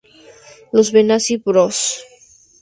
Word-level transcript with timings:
Los 0.71 0.91
"Benassi 0.91 1.37
Bros. 1.37 1.79